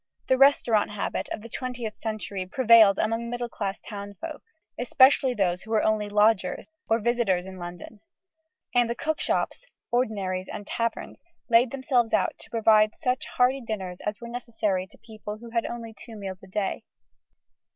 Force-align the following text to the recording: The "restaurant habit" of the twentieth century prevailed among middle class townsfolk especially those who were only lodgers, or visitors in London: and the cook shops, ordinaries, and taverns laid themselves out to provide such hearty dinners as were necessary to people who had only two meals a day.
The 0.25 0.37
"restaurant 0.39 0.89
habit" 0.89 1.29
of 1.31 1.43
the 1.43 1.47
twentieth 1.49 1.95
century 1.95 2.47
prevailed 2.47 2.97
among 2.97 3.29
middle 3.29 3.47
class 3.47 3.77
townsfolk 3.77 4.41
especially 4.79 5.35
those 5.35 5.61
who 5.61 5.69
were 5.69 5.83
only 5.83 6.09
lodgers, 6.09 6.65
or 6.89 6.97
visitors 6.97 7.45
in 7.45 7.59
London: 7.59 7.99
and 8.73 8.89
the 8.89 8.95
cook 8.95 9.19
shops, 9.19 9.63
ordinaries, 9.93 10.49
and 10.51 10.65
taverns 10.65 11.21
laid 11.51 11.69
themselves 11.69 12.15
out 12.15 12.33
to 12.39 12.49
provide 12.49 12.95
such 12.95 13.27
hearty 13.37 13.61
dinners 13.61 14.01
as 14.03 14.19
were 14.19 14.27
necessary 14.27 14.87
to 14.87 14.97
people 14.97 15.37
who 15.37 15.51
had 15.51 15.67
only 15.67 15.93
two 15.93 16.15
meals 16.15 16.41
a 16.41 16.47
day. 16.47 16.83